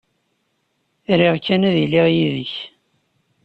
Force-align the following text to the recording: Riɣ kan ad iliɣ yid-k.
Riɣ 1.19 1.35
kan 1.45 1.67
ad 1.69 1.75
iliɣ 1.83 2.07
yid-k. 2.15 2.53